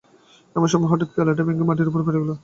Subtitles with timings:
[0.55, 2.31] এমন সময় হঠাৎ পেয়ালাটা ভেঙে মাটির উপর পড়ে গেল।